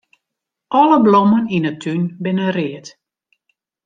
[0.79, 2.85] Alle blommen yn 'e tún binne read.